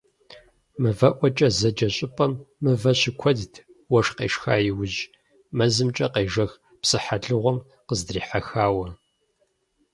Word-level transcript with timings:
«МывэӀуэкӀэ» 0.81 1.49
зэджэ 1.57 1.87
щӀыпӀэм 1.95 2.33
мывэ 2.63 2.91
щыкуэдт, 2.99 3.53
уэшх 3.91 4.13
къешха 4.17 4.55
иужь, 4.69 4.99
мэзымкӀэ 5.57 6.07
къежэх 6.13 6.51
псыхьэлыгъуэм 6.81 7.57
къыздрихьэхауэ. 7.87 8.87